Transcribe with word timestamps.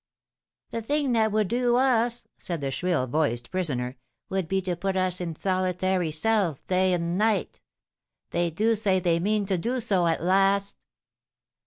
"The 0.71 0.81
thing 0.81 1.11
that 1.13 1.31
would 1.31 1.47
do 1.47 1.75
us," 1.75 2.25
said 2.35 2.59
the 2.59 2.71
shrill 2.71 3.05
voiced 3.05 3.51
prisoner, 3.51 3.97
"would 4.29 4.47
be 4.47 4.59
to 4.63 4.75
put 4.75 4.97
us 4.97 5.21
in 5.21 5.35
solitary 5.35 6.09
cells 6.09 6.59
day 6.65 6.93
and 6.93 7.19
night. 7.19 7.61
They 8.31 8.49
do 8.49 8.75
say 8.75 8.99
they 8.99 9.19
mean 9.19 9.45
to 9.45 9.59
do 9.59 9.79
so 9.79 10.07
at 10.07 10.23
last." 10.23 10.77